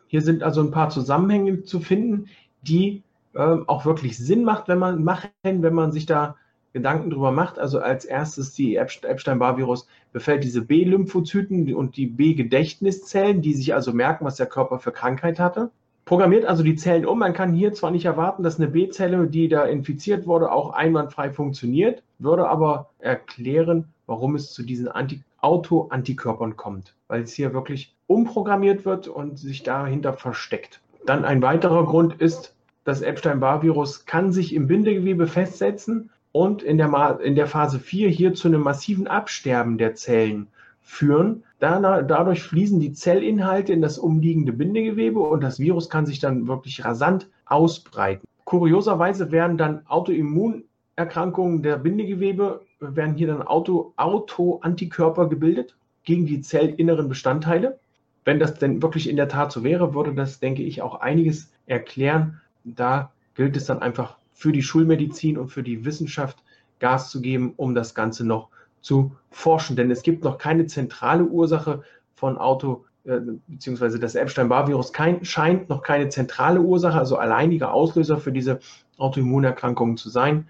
Hier 0.06 0.20
sind 0.20 0.42
also 0.42 0.60
ein 0.60 0.70
paar 0.70 0.90
Zusammenhänge 0.90 1.62
zu 1.62 1.80
finden, 1.80 2.26
die 2.62 3.02
äh, 3.34 3.56
auch 3.66 3.84
wirklich 3.84 4.18
Sinn 4.18 4.44
macht, 4.44 4.68
wenn 4.68 4.78
man 4.78 5.02
machen, 5.02 5.30
wenn 5.42 5.74
man 5.74 5.92
sich 5.92 6.06
da 6.06 6.36
Gedanken 6.72 7.10
drüber 7.10 7.32
macht. 7.32 7.58
Also 7.58 7.80
als 7.80 8.04
erstes 8.04 8.54
die 8.54 8.76
Epstein-Barr-Virus 8.76 9.86
befällt 10.12 10.44
diese 10.44 10.62
B-Lymphozyten 10.62 11.74
und 11.74 11.96
die 11.96 12.06
B-Gedächtniszellen, 12.06 13.42
die 13.42 13.54
sich 13.54 13.74
also 13.74 13.92
merken, 13.92 14.24
was 14.24 14.36
der 14.36 14.46
Körper 14.46 14.78
für 14.78 14.92
Krankheit 14.92 15.38
hatte 15.38 15.70
programmiert 16.04 16.44
also 16.44 16.62
die 16.62 16.76
Zellen 16.76 17.06
um. 17.06 17.18
Man 17.18 17.32
kann 17.32 17.52
hier 17.52 17.72
zwar 17.72 17.90
nicht 17.90 18.04
erwarten, 18.04 18.42
dass 18.42 18.58
eine 18.58 18.68
B-Zelle, 18.68 19.26
die 19.28 19.48
da 19.48 19.64
infiziert 19.64 20.26
wurde, 20.26 20.50
auch 20.50 20.70
einwandfrei 20.70 21.30
funktioniert, 21.30 22.02
würde 22.18 22.48
aber 22.48 22.90
erklären, 22.98 23.88
warum 24.06 24.34
es 24.34 24.52
zu 24.52 24.62
diesen 24.62 24.88
Anti 24.88 25.22
Auto-Antikörpern 25.40 26.56
kommt, 26.56 26.94
weil 27.08 27.22
es 27.22 27.32
hier 27.32 27.52
wirklich 27.52 27.96
umprogrammiert 28.06 28.84
wird 28.84 29.08
und 29.08 29.40
sich 29.40 29.64
dahinter 29.64 30.12
versteckt. 30.12 30.80
Dann 31.04 31.24
ein 31.24 31.42
weiterer 31.42 31.84
Grund 31.84 32.20
ist, 32.20 32.54
das 32.84 33.02
Epstein-Barr-Virus 33.02 34.06
kann 34.06 34.32
sich 34.32 34.54
im 34.54 34.66
Bindegewebe 34.66 35.26
festsetzen 35.26 36.10
und 36.32 36.62
in 36.62 36.78
der, 36.78 37.20
in 37.22 37.34
der 37.34 37.46
Phase 37.46 37.78
4 37.78 38.08
hier 38.08 38.34
zu 38.34 38.48
einem 38.48 38.62
massiven 38.62 39.06
Absterben 39.06 39.78
der 39.78 39.94
Zellen 39.94 40.48
führen. 40.80 41.44
Dadurch 41.60 42.42
fließen 42.42 42.80
die 42.80 42.92
Zellinhalte 42.92 43.72
in 43.72 43.82
das 43.82 43.98
umliegende 43.98 44.52
Bindegewebe 44.52 45.20
und 45.20 45.42
das 45.42 45.60
Virus 45.60 45.88
kann 45.88 46.06
sich 46.06 46.18
dann 46.18 46.48
wirklich 46.48 46.84
rasant 46.84 47.28
ausbreiten. 47.46 48.26
Kurioserweise 48.44 49.30
werden 49.30 49.56
dann 49.56 49.86
Autoimmunerkrankungen 49.86 51.62
der 51.62 51.76
Bindegewebe, 51.76 52.62
werden 52.80 53.14
hier 53.14 53.28
dann 53.28 53.42
Auto-Antikörper 53.42 55.28
gebildet 55.28 55.76
gegen 56.02 56.26
die 56.26 56.40
zellinneren 56.40 57.08
Bestandteile. 57.08 57.78
Wenn 58.24 58.40
das 58.40 58.54
denn 58.58 58.82
wirklich 58.82 59.08
in 59.08 59.16
der 59.16 59.28
Tat 59.28 59.52
so 59.52 59.62
wäre, 59.62 59.94
würde 59.94 60.14
das, 60.14 60.40
denke 60.40 60.62
ich, 60.62 60.82
auch 60.82 61.00
einiges 61.00 61.52
erklären. 61.66 62.40
Da 62.64 63.12
gilt 63.34 63.56
es 63.56 63.66
dann 63.66 63.80
einfach 63.80 64.16
für 64.32 64.52
die 64.52 64.62
Schulmedizin 64.62 65.38
und 65.38 65.48
für 65.48 65.62
die 65.62 65.84
Wissenschaft 65.84 66.42
Gas 66.78 67.10
zu 67.10 67.20
geben, 67.20 67.54
um 67.56 67.74
das 67.74 67.94
Ganze 67.94 68.26
noch 68.26 68.48
zu 68.80 69.12
forschen. 69.30 69.76
Denn 69.76 69.90
es 69.90 70.02
gibt 70.02 70.24
noch 70.24 70.38
keine 70.38 70.66
zentrale 70.66 71.24
Ursache 71.24 71.82
von 72.14 72.36
Auto, 72.36 72.84
äh, 73.04 73.20
beziehungsweise 73.46 73.98
das 73.98 74.14
Epstein-Barr-Virus 74.14 74.92
scheint 75.22 75.68
noch 75.68 75.82
keine 75.82 76.08
zentrale 76.08 76.60
Ursache, 76.60 76.98
also 76.98 77.16
alleiniger 77.16 77.72
Auslöser 77.72 78.18
für 78.18 78.32
diese 78.32 78.58
Autoimmunerkrankungen 78.98 79.96
zu 79.96 80.10
sein. 80.10 80.48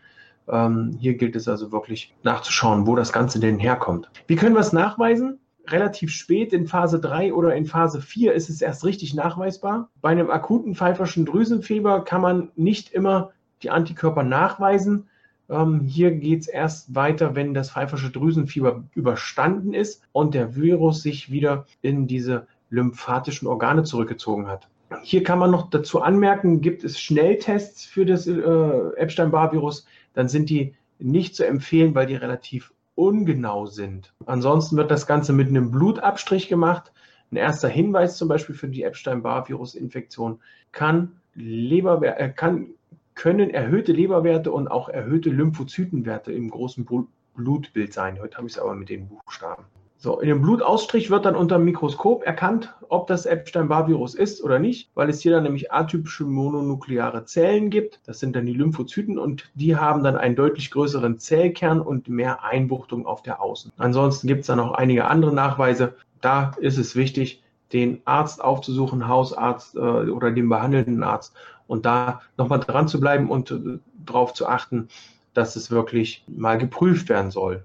Ähm, 0.49 0.97
hier 0.99 1.15
gilt 1.15 1.37
es 1.37 1.47
also 1.47 1.71
wirklich 1.71 2.15
nachzuschauen, 2.23 2.87
wo 2.87 2.97
das 2.97 3.13
Ganze 3.13 3.39
denn 3.39 3.59
herkommt. 3.59 4.11
Wie 4.27 4.37
können 4.37 4.55
wir 4.55 4.61
es 4.61 4.73
nachweisen? 4.73 5.39
Relativ 5.69 6.11
spät 6.11 6.53
in 6.53 6.67
Phase 6.67 7.01
3 7.01 7.33
oder 7.33 7.55
in 7.55 7.67
Phase 7.67 8.01
4 8.01 8.33
ist 8.33 8.51
es 8.51 8.61
erst 8.63 8.85
richtig 8.85 9.15
nachweisbar. 9.15 9.91
Bei 10.01 10.11
einem 10.11 10.31
akuten 10.31 10.75
pfeiferschen 10.75 11.25
Drüsenfieber 11.25 12.05
kann 12.05 12.21
man 12.21 12.51
nicht 12.57 12.93
immer 12.93 13.31
die 13.63 13.71
Antikörper 13.71 14.23
nachweisen. 14.23 15.09
Ähm, 15.49 15.81
hier 15.81 16.11
geht 16.13 16.41
es 16.41 16.49
erst 16.49 16.95
weiter, 16.95 17.35
wenn 17.35 17.55
das 17.55 17.71
pfeifersche 17.71 18.11
Drüsenfieber 18.11 18.85
überstanden 18.95 19.75
ist 19.75 20.03
und 20.13 20.35
der 20.35 20.57
Virus 20.57 21.03
sich 21.03 21.31
wieder 21.31 21.67
in 21.81 22.07
diese 22.07 22.47
lymphatischen 22.71 23.47
Organe 23.47 23.85
zurückgezogen 23.85 24.49
hat. 24.49 24.69
Hier 25.03 25.23
kann 25.23 25.39
man 25.39 25.51
noch 25.51 25.71
dazu 25.71 26.03
anmerken, 26.03 26.61
gibt 26.61 26.85
es 26.85 27.01
Schnelltests 27.01 27.85
für 27.85 28.05
das 28.05 28.27
äh, 28.27 28.97
Epstein-Barr-Virus, 28.97 29.87
dann 30.15 30.29
sind 30.29 30.51
die 30.51 30.75
nicht 30.99 31.35
zu 31.35 31.47
empfehlen, 31.47 31.95
weil 31.95 32.07
die 32.07 32.15
relativ 32.15 32.73
ungenau 32.95 33.67
sind. 33.67 34.13
Ansonsten 34.27 34.77
wird 34.77 34.91
das 34.91 35.07
Ganze 35.07 35.33
mit 35.33 35.49
einem 35.49 35.71
Blutabstrich 35.71 36.49
gemacht. 36.49 36.93
Ein 37.31 37.37
erster 37.37 37.69
Hinweis 37.69 38.17
zum 38.17 38.29
Beispiel 38.29 38.55
für 38.55 38.69
die 38.69 38.83
Epstein-Barr-Virus-Infektion 38.83 40.41
kann, 40.71 41.21
Leber, 41.35 42.03
äh, 42.03 42.29
kann 42.31 42.75
können 43.15 43.51
erhöhte 43.51 43.93
Leberwerte 43.93 44.53
und 44.53 44.69
auch 44.69 44.89
erhöhte 44.89 45.31
Lymphozytenwerte 45.31 46.33
im 46.33 46.51
großen 46.51 46.87
Blutbild 47.35 47.93
sein. 47.93 48.19
Heute 48.21 48.37
habe 48.39 48.47
ich 48.47 48.55
es 48.55 48.59
aber 48.59 48.75
mit 48.75 48.89
den 48.89 49.09
Buchstaben. 49.09 49.65
So, 50.03 50.19
in 50.19 50.27
dem 50.27 50.43
Blutausstrich 50.43 51.11
wird 51.11 51.27
dann 51.27 51.37
unter 51.37 51.59
dem 51.59 51.65
Mikroskop 51.65 52.25
erkannt, 52.25 52.75
ob 52.89 53.07
das 53.07 53.25
Epstein-Barr-Virus 53.25 54.17
ist 54.17 54.43
oder 54.43 54.59
nicht, 54.59 54.91
weil 54.97 55.09
es 55.09 55.21
hier 55.21 55.31
dann 55.31 55.45
nämlich 55.45 55.71
atypische 55.71 56.25
mononukleare 56.25 57.25
Zellen 57.25 57.71
gibt. 57.71 58.01
Das 58.05 58.19
sind 58.19 58.35
dann 58.35 58.45
die 58.45 58.53
Lymphozyten 58.53 59.17
und 59.17 59.49
die 59.55 59.77
haben 59.77 60.03
dann 60.03 60.17
einen 60.17 60.35
deutlich 60.35 60.73
größeren 60.73 61.21
Zellkern 61.21 61.81
und 61.81 62.09
mehr 62.09 62.43
Einbuchtung 62.43 63.07
auf 63.07 63.23
der 63.23 63.41
Außen. 63.41 63.71
Ansonsten 63.77 64.27
gibt 64.27 64.41
es 64.41 64.49
dann 64.49 64.57
noch 64.57 64.73
einige 64.73 65.05
andere 65.05 65.33
Nachweise. 65.33 65.95
Da 66.21 66.51
ist 66.59 66.79
es 66.79 66.97
wichtig, 66.97 67.41
den 67.73 68.03
Arzt 68.05 68.43
aufzusuchen, 68.43 69.07
Hausarzt 69.07 69.77
äh, 69.77 69.79
oder 69.79 70.33
den 70.33 70.49
behandelnden 70.49 71.05
Arzt 71.05 71.33
und 71.69 71.87
da 71.87 72.23
nochmal 72.37 72.59
dran 72.59 72.89
zu 72.89 72.99
bleiben 72.99 73.31
und 73.31 73.53
äh, 73.53 73.79
darauf 74.05 74.35
zu 74.35 74.49
achten, 74.49 74.89
dass 75.33 75.55
es 75.55 75.71
wirklich 75.71 76.25
mal 76.27 76.59
geprüft 76.59 77.09
werden 77.09 77.31
soll. 77.31 77.63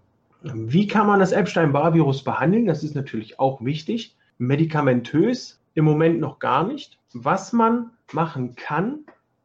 Wie 0.53 0.87
kann 0.87 1.07
man 1.07 1.19
das 1.19 1.31
Epstein-Barr-Virus 1.31 2.23
behandeln? 2.23 2.65
Das 2.65 2.83
ist 2.83 2.95
natürlich 2.95 3.39
auch 3.39 3.63
wichtig. 3.63 4.15
Medikamentös 4.37 5.59
im 5.73 5.85
Moment 5.85 6.19
noch 6.19 6.39
gar 6.39 6.65
nicht. 6.65 6.97
Was 7.13 7.53
man 7.53 7.91
machen 8.11 8.55
kann, 8.55 8.99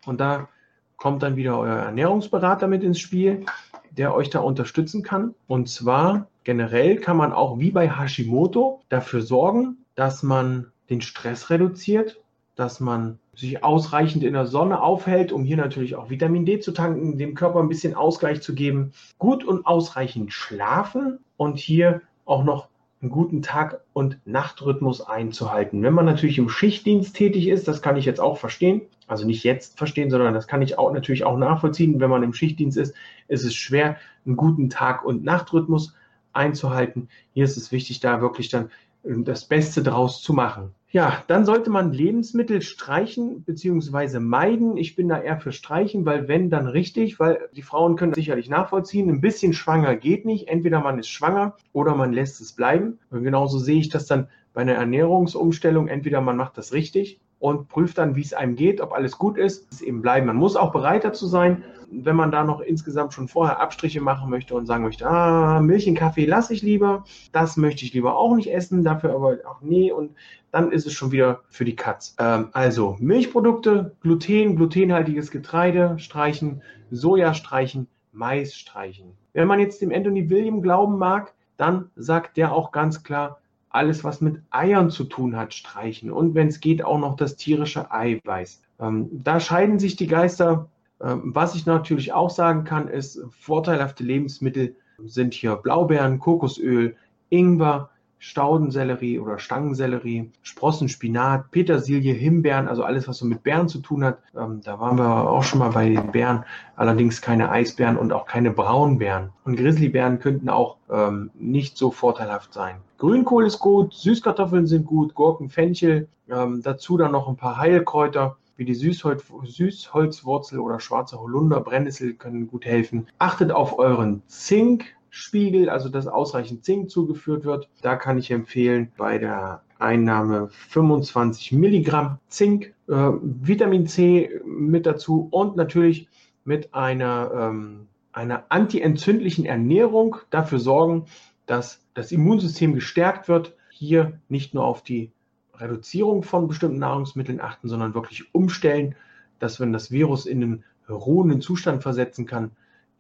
und 0.07 0.21
da 0.21 0.49
kommt 0.97 1.23
dann 1.23 1.37
wieder 1.37 1.59
euer 1.59 1.77
Ernährungsberater 1.77 2.69
mit 2.69 2.83
ins 2.83 3.01
Spiel, 3.01 3.45
der 3.91 4.15
euch 4.15 4.31
da 4.31 4.41
unterstützen 4.41 5.03
kann. 5.03 5.35
Und 5.47 5.69
zwar 5.69 6.29
generell 6.45 6.97
kann 6.97 7.17
man 7.17 7.33
auch 7.33 7.59
wie 7.59 7.71
bei 7.71 7.91
Hashimoto 7.91 8.83
dafür 8.89 9.23
sorgen, 9.23 9.79
dass 9.95 10.23
man 10.23 10.71
den 10.91 11.01
Stress 11.01 11.51
reduziert, 11.51 12.22
dass 12.55 12.81
man 12.81 13.19
sich 13.35 13.65
ausreichend 13.65 14.25
in 14.25 14.35
der 14.35 14.47
Sonne 14.47 14.83
aufhält, 14.83 15.33
um 15.33 15.45
hier 15.45 15.57
natürlich 15.57 15.97
auch 15.97 16.11
Vitamin 16.11 16.45
D 16.45 16.61
zu 16.61 16.73
tanken, 16.73 17.17
dem 17.19 17.35
Körper 17.35 17.61
ein 17.61 17.69
bisschen 17.69 17.95
Ausgleich 17.95 18.43
zu 18.43 18.55
geben, 18.55 18.93
gut 19.19 19.45
und 19.45 19.67
ausreichend 19.67 20.33
schlafen 20.33 21.19
und 21.37 21.59
hier 21.59 22.03
auch 22.25 22.45
noch 22.45 22.69
einen 23.01 23.11
guten 23.11 23.43
Tag- 23.43 23.81
und 23.95 24.19
Nachtrhythmus 24.25 25.01
einzuhalten. 25.01 25.83
Wenn 25.83 25.95
man 25.95 26.05
natürlich 26.05 26.39
im 26.39 26.49
Schichtdienst 26.49 27.17
tätig 27.17 27.49
ist, 27.49 27.67
das 27.67 27.83
kann 27.83 27.97
ich 27.97 28.05
jetzt 28.05 28.21
auch 28.21 28.37
verstehen, 28.39 28.83
also 29.09 29.27
nicht 29.27 29.43
jetzt 29.43 29.77
verstehen, 29.77 30.11
sondern 30.11 30.35
das 30.35 30.47
kann 30.47 30.63
ich 30.63 30.79
auch 30.79 30.93
natürlich 30.93 31.25
auch 31.25 31.37
nachvollziehen. 31.37 32.01
Wenn 32.01 32.11
man 32.11 32.23
im 32.23 32.33
Schichtdienst 32.33 32.79
ist, 32.79 32.95
ist 33.29 33.45
es 33.45 33.55
schwer, 33.55 33.97
einen 34.25 34.37
guten 34.37 34.71
Tag- 34.71 35.05
und 35.05 35.25
Nachtrhythmus 35.25 35.97
einzuhalten. 36.33 37.09
Hier 37.35 37.45
ist 37.45 37.57
es 37.57 37.73
wichtig, 37.73 38.01
da 38.01 38.21
wirklich 38.21 38.49
dann 38.51 38.71
das 39.03 39.47
Beste 39.47 39.83
draus 39.83 40.23
zu 40.23 40.33
machen. 40.33 40.73
Ja, 40.93 41.25
dann 41.27 41.47
sollte 41.47 41.71
man 41.71 41.95
Lebensmittel 41.95 42.61
streichen 42.61 43.45
bzw. 43.45 44.19
meiden. 44.19 44.77
Ich 44.77 44.95
bin 44.95 45.09
da 45.09 45.19
eher 45.23 45.41
für 45.41 45.51
streichen, 45.51 46.05
weil 46.05 46.29
wenn, 46.29 46.51
dann 46.51 46.67
richtig, 46.67 47.19
weil 47.19 47.49
die 47.57 47.63
Frauen 47.63 47.97
können 47.97 48.13
sicherlich 48.13 48.51
nachvollziehen. 48.51 49.09
Ein 49.09 49.23
bisschen 49.23 49.55
schwanger 49.55 49.97
geht 49.97 50.27
nicht. 50.27 50.49
Entweder 50.49 50.81
man 50.81 50.99
ist 50.99 51.09
schwanger 51.09 51.57
oder 51.73 51.95
man 51.95 52.13
lässt 52.13 52.43
es 52.43 52.53
bleiben. 52.53 52.99
Und 53.11 53.25
genauso 53.25 53.59
sehe 53.59 53.81
ich 53.81 53.89
das 53.89 54.05
dann 54.05 54.29
bei 54.53 54.61
einer 54.61 54.75
Ernährungsumstellung. 54.75 55.89
Entweder 55.89 56.21
man 56.21 56.37
macht 56.37 56.59
das 56.59 56.75
richtig 56.75 57.19
und 57.43 57.69
prüft 57.69 57.99
dann, 57.99 58.15
wie 58.15 58.21
es 58.21 58.35
einem 58.35 58.55
geht, 58.55 58.81
ob 58.81 58.93
alles 58.93 59.19
gut 59.19 59.37
ist, 59.37 59.67
es 59.73 59.81
eben 59.81 60.01
bleiben. 60.01 60.29
Man 60.29 60.37
muss 60.37 60.55
auch 60.55 60.71
bereit 60.71 61.03
dazu 61.03 61.27
sein, 61.27 61.65
wenn 61.91 62.15
man 62.15 62.31
da 62.31 62.45
noch 62.45 62.61
insgesamt 62.61 63.15
schon 63.15 63.27
vorher 63.27 63.59
Abstriche 63.59 64.01
machen 64.01 64.31
möchte 64.31 64.55
und 64.55 64.67
sagen 64.67 64.85
möchte, 64.85 65.09
ah, 65.09 65.59
Milch 65.61 65.89
und 65.89 65.97
Kaffee 65.97 66.25
lasse 66.25 66.55
ich 66.55 66.63
lieber, 66.63 67.03
das 67.33 67.57
möchte 67.57 67.85
ich 67.85 67.93
lieber 67.95 68.17
auch 68.17 68.37
nicht 68.37 68.47
essen, 68.47 68.85
dafür 68.85 69.13
aber 69.17 69.39
auch 69.45 69.61
nee 69.61 69.91
und 69.91 70.13
dann 70.53 70.71
ist 70.71 70.87
es 70.87 70.93
schon 70.93 71.11
wieder 71.11 71.41
für 71.49 71.65
die 71.65 71.75
Katz. 71.75 72.15
Ähm, 72.21 72.51
also 72.53 72.97
Milchprodukte, 73.01 73.97
Gluten, 74.01 74.55
glutenhaltiges 74.55 75.33
Getreide 75.33 75.99
streichen, 75.99 76.63
Soja 76.93 77.35
streichen, 77.35 77.89
Mais 78.13 78.55
streichen. 78.55 79.17
Wenn 79.33 79.49
man 79.49 79.59
jetzt 79.59 79.83
dem 79.83 79.91
Anthony 79.91 80.31
William 80.31 80.63
glauben 80.63 80.97
mag, 80.97 81.35
dann 81.57 81.91
sagt 81.97 82.37
der 82.37 82.53
auch 82.53 82.71
ganz 82.71 83.03
klar, 83.03 83.41
alles, 83.73 84.05
was 84.05 84.21
mit 84.21 84.41
Eiern 84.51 84.91
zu 84.91 85.05
tun 85.05 85.37
hat, 85.37 85.55
streichen. 85.55 86.11
Und 86.11 86.35
wenn 86.35 86.49
es 86.49 86.61
geht, 86.61 86.85
auch 86.85 86.99
noch 86.99 87.17
das 87.17 87.37
tierische 87.37 87.91
Eiweiß. 87.91 88.63
Ähm, 88.81 89.09
da 89.13 89.41
scheiden 89.41 89.79
sich 89.79 89.97
die 89.97 90.07
Geister. 90.07 90.69
Ähm, 91.01 91.35
was 91.35 91.55
ich 91.55 91.67
natürlich 91.67 92.13
auch 92.13 92.31
sagen 92.31 92.65
kann, 92.65 92.89
ist, 92.89 93.21
vorteilhafte 93.31 94.05
Lebensmittel 94.05 94.77
sind 95.05 95.35
hier 95.35 95.57
Blaubeeren, 95.57 96.19
Kokosöl, 96.19 96.97
Ingwer, 97.31 97.91
Staudensellerie 98.23 99.19
oder 99.19 99.41
Stangensellerie, 99.41 100.31
Sprossen, 100.43 100.89
Spinat, 100.89 101.51
Petersilie, 101.51 102.15
Himbeeren, 102.15 102.69
also 102.69 102.85
alles, 102.85 103.09
was 103.09 103.19
so 103.19 103.27
mit 103.27 103.43
Beeren 103.43 103.69
zu 103.69 103.81
tun 103.81 104.05
hat. 104.05 104.19
Ähm, 104.39 104.61
da 104.63 104.79
waren 104.79 104.97
wir 104.97 105.29
auch 105.29 105.43
schon 105.43 105.59
mal 105.59 105.71
bei 105.71 105.89
den 105.89 106.13
Beeren, 106.13 106.45
allerdings 106.77 107.21
keine 107.21 107.51
Eisbären 107.51 107.97
und 107.97 108.13
auch 108.13 108.25
keine 108.25 108.53
Braunbären. 108.53 109.31
Und 109.45 109.57
Grizzlybären 109.57 110.21
könnten 110.21 110.49
auch 110.49 110.77
ähm, 110.89 111.33
nicht 111.35 111.77
so 111.77 111.91
vorteilhaft 111.91 112.53
sein. 112.53 112.77
Grünkohl 112.99 113.45
ist 113.45 113.59
gut, 113.59 113.93
Süßkartoffeln 113.93 114.69
sind 114.69 114.87
gut, 114.87 115.15
Gurken, 115.15 115.49
Fenchel, 115.49 116.07
ähm, 116.31 116.63
dazu 116.63 116.97
dann 116.97 117.11
noch 117.11 117.27
ein 117.27 117.37
paar 117.37 117.57
Heilkräuter 117.57 118.37
wie 118.57 118.65
die 118.65 118.77
Süßholz, 118.77 119.25
Süßholzwurzel 119.43 120.61
oder 120.61 120.79
schwarze 120.79 121.21
Holunder, 121.21 121.59
Brennnessel 121.59 122.15
können 122.15 122.47
gut 122.47 122.67
helfen. 122.67 123.09
Achtet 123.19 123.51
auf 123.51 123.81
euren 123.81 124.23
Zink, 124.29 124.95
Spiegel, 125.15 125.69
also 125.69 125.91
dass 125.91 126.07
ausreichend 126.07 126.65
Zink 126.65 126.91
zugeführt 126.91 127.45
wird. 127.45 127.69
Da 127.83 127.97
kann 127.97 128.17
ich 128.17 128.31
empfehlen, 128.31 128.91
bei 128.97 129.19
der 129.19 129.63
Einnahme 129.79 130.49
25 130.71 131.53
Milligramm 131.53 132.19
Zink, 132.29 132.73
äh, 132.89 132.95
Vitamin 132.95 133.87
C 133.87 134.41
mit 134.47 134.87
dazu 134.87 135.29
und 135.31 135.55
natürlich 135.55 136.09
mit 136.45 136.75
einer, 136.75 137.31
ähm, 137.35 137.89
einer 138.13 138.45
antientzündlichen 138.49 139.45
Ernährung 139.45 140.17
dafür 140.31 140.59
sorgen, 140.59 141.05
dass 141.45 141.85
das 141.93 142.11
Immunsystem 142.11 142.75
gestärkt 142.75 143.29
wird. 143.29 143.55
Hier 143.71 144.19
nicht 144.31 144.55
nur 144.55 144.65
auf 144.65 144.83
die 144.83 145.13
Reduzierung 145.55 146.23
von 146.23 146.49
bestimmten 146.49 146.79
Nahrungsmitteln 146.79 147.41
achten, 147.41 147.69
sondern 147.69 147.93
wirklich 147.93 148.35
umstellen, 148.35 148.95
dass 149.39 149.59
man 149.59 149.75
das 149.75 149.91
Virus 149.91 150.25
in 150.25 150.43
einen 150.43 150.65
ruhenden 150.89 151.43
Zustand 151.43 151.83
versetzen 151.83 152.25
kann, 152.25 152.53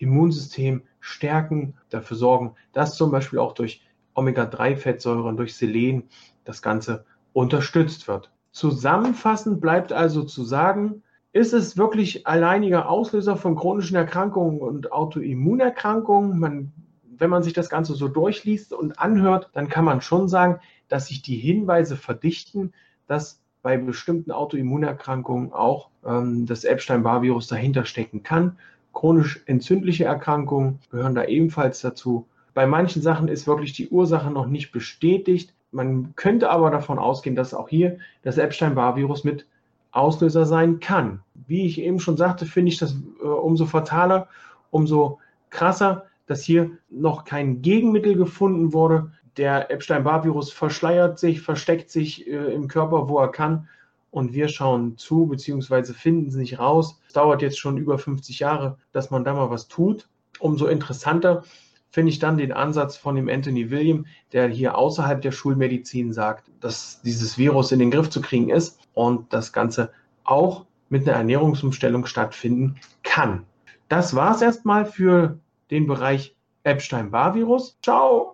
Immunsystem 0.02 0.82
stärken, 1.00 1.74
dafür 1.90 2.16
sorgen, 2.16 2.54
dass 2.72 2.96
zum 2.96 3.10
Beispiel 3.10 3.38
auch 3.38 3.52
durch 3.52 3.82
Omega-3-Fettsäuren, 4.14 5.36
durch 5.36 5.56
Selen 5.56 6.04
das 6.44 6.60
Ganze 6.60 7.04
unterstützt 7.32 8.08
wird. 8.08 8.30
Zusammenfassend 8.50 9.60
bleibt 9.60 9.92
also 9.92 10.22
zu 10.24 10.44
sagen, 10.44 11.02
ist 11.32 11.54
es 11.54 11.78
wirklich 11.78 12.26
alleiniger 12.26 12.90
Auslöser 12.90 13.36
von 13.36 13.56
chronischen 13.56 13.96
Erkrankungen 13.96 14.60
und 14.60 14.92
Autoimmunerkrankungen? 14.92 16.38
Man, 16.38 16.72
wenn 17.16 17.30
man 17.30 17.42
sich 17.42 17.54
das 17.54 17.70
Ganze 17.70 17.94
so 17.94 18.08
durchliest 18.08 18.74
und 18.74 18.98
anhört, 18.98 19.48
dann 19.54 19.68
kann 19.68 19.86
man 19.86 20.02
schon 20.02 20.28
sagen, 20.28 20.60
dass 20.88 21.06
sich 21.06 21.22
die 21.22 21.36
Hinweise 21.36 21.96
verdichten, 21.96 22.74
dass 23.06 23.40
bei 23.62 23.78
bestimmten 23.78 24.30
Autoimmunerkrankungen 24.30 25.52
auch 25.52 25.88
ähm, 26.04 26.44
das 26.44 26.64
Epstein-Barr-Virus 26.64 27.46
dahinter 27.46 27.86
stecken 27.86 28.22
kann. 28.22 28.58
Chronisch 28.92 29.42
entzündliche 29.46 30.04
Erkrankungen 30.04 30.78
gehören 30.90 31.14
da 31.14 31.24
ebenfalls 31.24 31.80
dazu. 31.80 32.26
Bei 32.54 32.66
manchen 32.66 33.02
Sachen 33.02 33.28
ist 33.28 33.46
wirklich 33.46 33.72
die 33.72 33.88
Ursache 33.88 34.30
noch 34.30 34.46
nicht 34.46 34.72
bestätigt. 34.72 35.54
Man 35.70 36.14
könnte 36.16 36.50
aber 36.50 36.70
davon 36.70 36.98
ausgehen, 36.98 37.34
dass 37.34 37.54
auch 37.54 37.68
hier 37.68 37.98
das 38.22 38.36
Epstein-Barr-Virus 38.36 39.24
mit 39.24 39.46
Auslöser 39.90 40.46
sein 40.46 40.80
kann. 40.80 41.20
Wie 41.46 41.66
ich 41.66 41.80
eben 41.80 42.00
schon 42.00 42.16
sagte, 42.16 42.46
finde 42.46 42.70
ich 42.70 42.78
das 42.78 42.96
äh, 43.22 43.26
umso 43.26 43.66
fataler, 43.66 44.28
umso 44.70 45.18
krasser, 45.50 46.06
dass 46.26 46.42
hier 46.42 46.70
noch 46.90 47.24
kein 47.24 47.62
Gegenmittel 47.62 48.16
gefunden 48.16 48.72
wurde. 48.72 49.12
Der 49.36 49.70
Epstein-Barr-Virus 49.70 50.52
verschleiert 50.52 51.18
sich, 51.18 51.40
versteckt 51.40 51.90
sich 51.90 52.26
äh, 52.26 52.54
im 52.54 52.68
Körper, 52.68 53.08
wo 53.08 53.18
er 53.18 53.30
kann. 53.30 53.68
Und 54.12 54.34
wir 54.34 54.48
schauen 54.48 54.98
zu, 54.98 55.26
beziehungsweise 55.26 55.94
finden 55.94 56.28
es 56.28 56.34
nicht 56.36 56.58
raus. 56.58 57.00
Es 57.08 57.14
dauert 57.14 57.40
jetzt 57.40 57.58
schon 57.58 57.78
über 57.78 57.98
50 57.98 58.38
Jahre, 58.38 58.76
dass 58.92 59.10
man 59.10 59.24
da 59.24 59.32
mal 59.32 59.50
was 59.50 59.68
tut. 59.68 60.06
Umso 60.38 60.66
interessanter 60.66 61.42
finde 61.90 62.10
ich 62.10 62.18
dann 62.18 62.36
den 62.36 62.52
Ansatz 62.52 62.96
von 62.96 63.16
dem 63.16 63.30
Anthony 63.30 63.70
William, 63.70 64.04
der 64.32 64.48
hier 64.48 64.76
außerhalb 64.76 65.22
der 65.22 65.32
Schulmedizin 65.32 66.12
sagt, 66.12 66.50
dass 66.60 67.00
dieses 67.02 67.38
Virus 67.38 67.72
in 67.72 67.78
den 67.78 67.90
Griff 67.90 68.10
zu 68.10 68.20
kriegen 68.20 68.50
ist 68.50 68.78
und 68.92 69.32
das 69.32 69.52
Ganze 69.52 69.90
auch 70.24 70.66
mit 70.90 71.08
einer 71.08 71.16
Ernährungsumstellung 71.16 72.04
stattfinden 72.04 72.76
kann. 73.02 73.44
Das 73.88 74.14
war 74.14 74.34
es 74.34 74.42
erstmal 74.42 74.84
für 74.84 75.38
den 75.70 75.86
Bereich 75.86 76.36
Epstein-Barr-Virus. 76.64 77.78
Ciao! 77.82 78.31